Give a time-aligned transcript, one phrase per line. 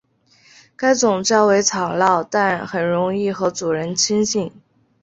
[0.75, 4.51] 该种较为吵闹但很容易和主人亲近。